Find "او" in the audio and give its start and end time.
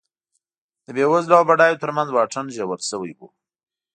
1.39-1.47